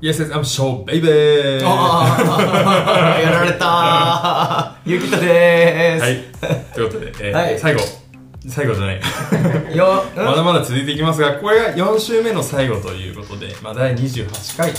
[0.00, 1.08] Yes, yes, I'm show, baby!
[1.60, 1.66] や
[3.30, 4.90] られたー。
[4.90, 6.02] ゆきとでーす。
[6.02, 6.24] はい。
[6.72, 7.80] ということで、えーはい最後。
[8.48, 9.00] 最後じゃない。
[9.76, 14.70] よ、まだまだ続いていきますが、これが4週目の最後ということで、まあ、第28回。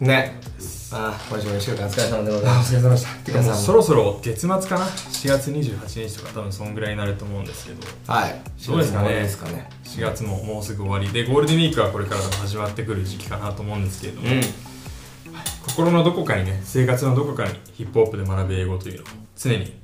[0.00, 0.06] うん。
[0.06, 0.40] ね。
[0.92, 2.74] あー、今週も1週間お疲れ様でございます。
[2.74, 3.04] お疲れ様でし
[3.46, 3.54] た。
[3.54, 8.40] そろそろ月末かな ?4 月28日とか多分そんぐらいになると思うんですけど、はい。
[8.66, 9.08] どうですかね？
[9.10, 9.70] ですかね。
[9.84, 14.40] 4月ももうすぐ終わりで、ゴールデンウィークはこれから始まってくる時期かなと思うんですけれども、うん。
[15.68, 19.80] 心のどこかにね、生活のどこかにヒップホップで学ぶ英語というのを常に、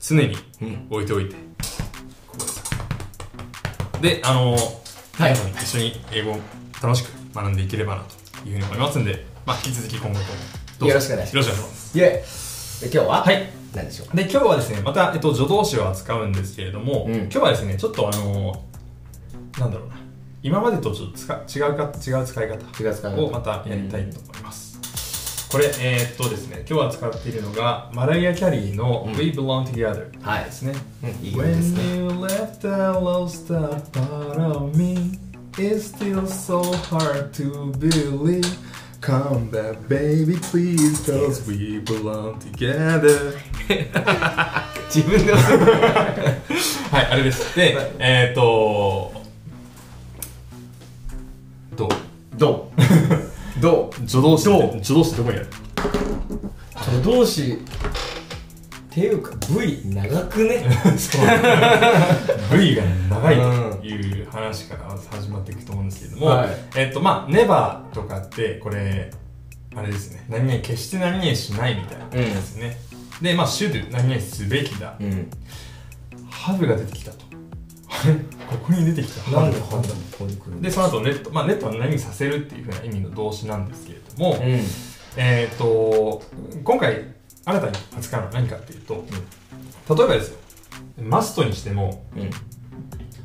[0.00, 0.86] 常にうん。
[0.90, 1.36] 置いておいて、
[2.26, 2.62] ここです
[4.02, 4.56] で、あの
[5.20, 6.40] 皆さん一緒に英語を
[6.82, 10.26] 楽しく学んでいければなというふうに思いますんで、まあ、引き続き今後とも
[10.78, 11.98] どうぞよろしくお願いしますよろしくお願いします。
[11.98, 12.90] イェイ。
[12.90, 13.22] で、今日は？
[13.22, 13.50] はい。
[13.74, 18.64] 何でしょうで、今日はですね、また、えっと、助動詞を扱うんですけれども、うん今日はですね、ちょっとあの
[19.58, 19.96] なんだろうな、
[20.42, 25.48] 今までとちょっと使違うか、違う使い方違う使い方をまたやりたいと思います。
[25.50, 30.74] これ、えーっとですね、今日は使っているのが、マライア・キャリーのうん We Belong Together はいですね。
[31.02, 31.80] うん、いい曲ですね。
[31.80, 35.18] When you left, I lost a part of me.
[35.60, 38.46] It's still so hard to believe.
[39.00, 43.34] Come back, baby, please, cause we belong together.
[44.88, 47.56] 自分ではい、あれです。
[47.56, 49.12] で、えーっと、
[51.76, 51.88] どう
[52.36, 52.70] ど
[53.58, 55.48] うどう助動詞助動詞どこにある
[56.84, 57.56] 助動詞っ
[58.90, 60.64] ていうか V 長くね
[62.52, 63.67] V が長いと
[64.28, 66.48] いう話から始まっていくと思うんですけれども、はい。
[66.76, 69.10] えっとまあ never とかってこれ
[69.74, 70.24] あれですね。
[70.28, 72.76] 何々決して何々しないみたいな感じですね、
[73.22, 75.30] でまあ should 何々すべきだ、うん。
[76.30, 77.26] have が出てきたと。
[78.48, 79.30] ここに出てきた。
[79.30, 84.60] なんで have 判断ここに来るんでその後レッドまあレッドは何にさせるっていうふうな意味の動詞なんですけれども、うん。
[85.16, 86.22] えっ、と
[86.64, 87.04] 今回
[87.44, 89.04] 新たに扱うのは何かっていうと、
[89.94, 90.38] 例えばですよ。
[91.02, 92.30] マストにしてもうん。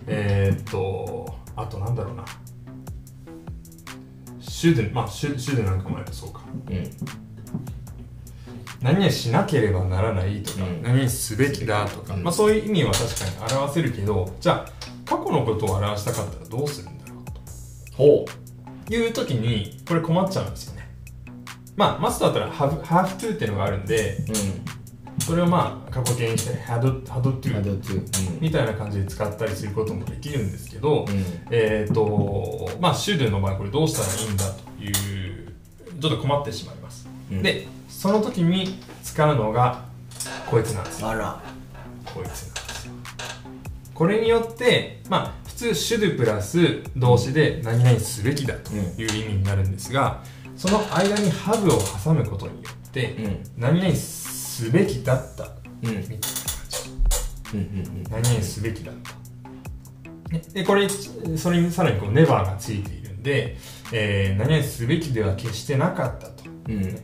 [0.07, 2.25] えっ、とあとなんだろうな
[4.39, 6.83] シュドまあシュシュドなんかもあればそうかうん。
[8.81, 14.71] 何々しなければならないとか、うん何々すべきだとか、うんまあそういう意味は確かに表せるけどじゃあ
[15.05, 18.25] 過去のことを表したかったらどうするんだろうほ
[18.85, 20.89] という時にこれ困っちゃうんですよね
[21.75, 24.21] まあマストだったら have, have to っていうのがあるんでう。
[24.27, 24.82] うん。
[25.25, 28.41] それをまあ過去形にして had, had ハ to ドトゥ。
[28.41, 31.25] みたいな感じで使ったりすることもできるんですけど、うん。
[31.49, 35.53] えっ、とまあ should の場合これどうしたらいいんだという
[36.01, 39.85] ちょっと困ってしまいます、うんでその時に使うのが
[40.49, 41.41] こいつなんですよあら。
[42.13, 42.93] こいつなんですよ
[43.93, 50.23] これによってまあ普通 should プラス動詞で何々すべきだという意味になるんですが、
[50.57, 53.43] その間に have を挟むことによって、うん。
[53.57, 55.49] 何々すべきだった
[55.83, 55.89] うん。
[55.89, 55.97] うん。
[55.99, 56.23] みたいな感
[56.69, 58.03] じうん。
[58.09, 60.31] 何々すべきだった。
[60.33, 63.57] ねで、これ、それにさらにこう、ネバーがついているんで、
[63.91, 66.43] えー、何々すべきでは決してなかったと。
[66.67, 67.03] うん。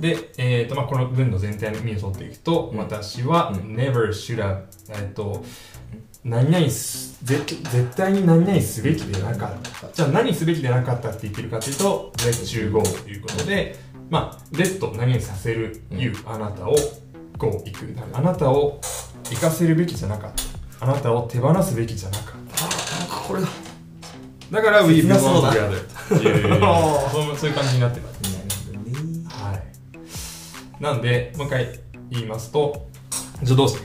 [0.00, 5.44] で、えーとまあ、この文の全体の意味を取っていくと、うん私は、うん never should have、えーと、
[6.24, 9.92] 何々す、ぜ絶対に何々すべきでなかった。
[9.92, 13.76] じゃあ何すべきでなかったって言ってるかというと、let you go ということで、
[14.12, 16.76] まあ、let 何々させる、うん you あなたを
[17.38, 17.96] go 行く。
[18.12, 18.78] あなたを
[19.30, 20.32] 行かせるべきじゃなかっ
[20.78, 20.84] た。
[20.84, 22.24] あなたを手放すべきじゃなかっ
[22.54, 22.66] た。
[22.66, 22.68] あ、
[23.00, 23.48] なんかこれだ。
[24.50, 26.60] だから、we belong だ together っていう
[27.10, 28.20] そうそういう感じになってます。
[29.40, 30.82] はい。
[30.82, 31.80] なんで、もう一回
[32.10, 32.88] 言いますと、
[33.42, 33.76] 助動詞。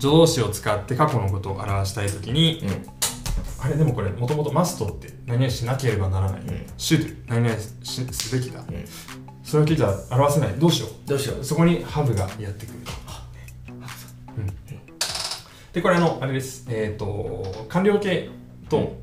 [0.00, 3.64] 助動詞を使って過去のことを表したいときに、うん。
[3.64, 6.40] あれでもこれ、もともとマストって何々しなければならない。
[6.40, 6.44] ん
[6.76, 8.62] should 何々しすべきだ。
[8.62, 8.64] ん
[9.46, 10.54] それだけじゃ表せない。
[10.58, 11.44] どうしよどうしようう。。
[11.44, 12.78] そこに have がやってくる。
[14.38, 14.46] うん
[15.72, 16.66] で、これあの、あれです。
[16.68, 18.28] えっ、と、完了形
[18.68, 18.96] と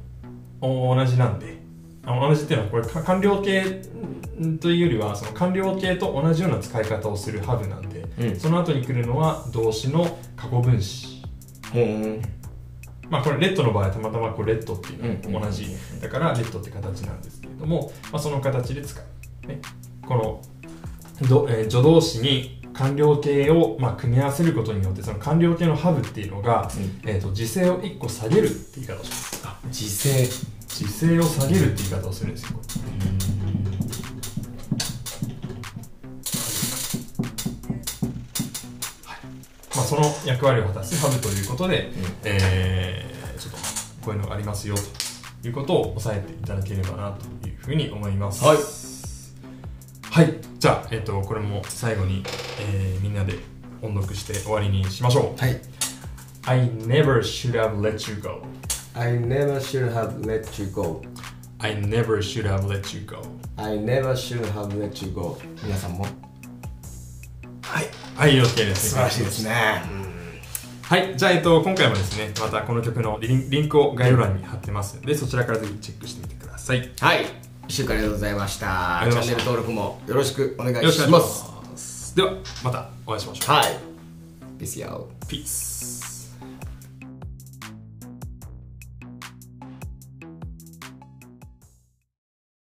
[0.60, 1.60] 同じなんで、
[2.04, 3.82] あの同じっていうのは、これか完了形
[4.60, 8.36] というよりは、その完了形と同じような使い方をする have なんで、うん。
[8.36, 11.24] その後に来るのは動詞の過去分詞。
[11.74, 12.22] うん。
[13.10, 15.68] まあこれ、レッドの場合はたまたまこうレッドっていうのうんが同じ。
[16.02, 19.48] だから、レッドって形なんですけれども、まあ、その形で使う。
[19.48, 19.60] ね、
[20.08, 20.42] この、
[21.30, 26.70] どえー助動詞に完了形を、まあ、組み合わせることによって、その完了形の have っていうのが、
[27.06, 29.42] えー、と時制を1個下げるって言い方をします。
[29.46, 30.28] あ時制。
[30.68, 32.60] 時制を下げるって言い方をするんですよ。
[39.76, 41.92] まあ、その役割を果たす have ということで、
[42.24, 43.58] えーちょっと
[44.06, 44.76] こういうのがありますよ
[45.42, 47.12] ということを押さえていただければな
[47.42, 48.44] というふうに思います。
[48.44, 48.83] はい
[50.14, 50.36] はい。
[50.60, 52.24] じゃあ、えっとこれも最後に、
[52.60, 53.34] えーみんなで
[53.82, 55.42] 音読して終わりにしましょう。
[55.42, 55.60] はい。
[56.46, 58.44] I never should have let you go.
[58.94, 61.02] I never should have let you go.
[61.58, 63.24] I never should have let you go.
[63.58, 65.40] I never should have let you go.
[65.64, 66.06] 皆さんも。
[67.64, 67.88] はい。
[68.16, 68.92] はい OK です。
[68.92, 69.82] 素晴らしいですね。
[70.84, 71.18] はい。
[71.18, 74.96] じゃあ、えっと、今回もですねまたこの曲のリンリンクを概要欄に貼ってます。
[74.98, 76.84] のでそちらからぜひチェックしてみてください。
[76.84, 79.08] よはい一週間ありがとうございました。
[79.10, 81.46] チャンネル登録もよろしくお願いろします。
[81.76, 82.16] す。
[82.16, 82.34] では
[82.64, 83.56] またお会いしましょう。
[83.56, 83.94] はい。
[84.60, 86.13] Peace out Peace